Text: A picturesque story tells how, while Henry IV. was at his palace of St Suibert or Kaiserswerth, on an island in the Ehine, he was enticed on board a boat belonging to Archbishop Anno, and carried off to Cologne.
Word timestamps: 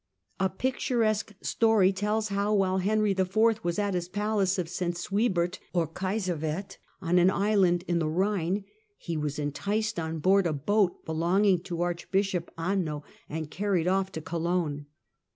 A 0.39 0.49
picturesque 0.49 1.35
story 1.43 1.93
tells 1.93 2.29
how, 2.29 2.55
while 2.55 2.79
Henry 2.79 3.11
IV. 3.11 3.59
was 3.63 3.77
at 3.77 3.93
his 3.93 4.09
palace 4.09 4.57
of 4.57 4.67
St 4.67 4.97
Suibert 4.97 5.59
or 5.73 5.87
Kaiserswerth, 5.87 6.77
on 7.03 7.19
an 7.19 7.29
island 7.29 7.83
in 7.87 7.99
the 7.99 8.07
Ehine, 8.07 8.63
he 8.97 9.15
was 9.15 9.37
enticed 9.37 9.99
on 9.99 10.17
board 10.17 10.47
a 10.47 10.53
boat 10.53 11.05
belonging 11.05 11.59
to 11.59 11.83
Archbishop 11.83 12.49
Anno, 12.57 13.03
and 13.29 13.51
carried 13.51 13.87
off 13.87 14.11
to 14.13 14.21
Cologne. 14.21 14.87